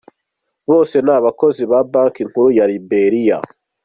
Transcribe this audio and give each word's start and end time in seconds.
Bose 0.69 0.95
ni 1.05 1.11
abakozi 1.17 1.61
ba 1.71 1.79
banki 1.91 2.21
nkuru 2.29 2.49
ya 2.57 2.65
Liberia. 2.71 3.37